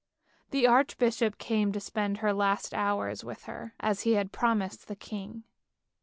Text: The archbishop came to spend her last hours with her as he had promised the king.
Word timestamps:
The 0.49 0.65
archbishop 0.65 1.37
came 1.37 1.71
to 1.73 1.79
spend 1.79 2.17
her 2.17 2.33
last 2.33 2.73
hours 2.73 3.23
with 3.23 3.43
her 3.43 3.75
as 3.79 4.01
he 4.01 4.13
had 4.13 4.31
promised 4.31 4.87
the 4.87 4.95
king. 4.95 5.43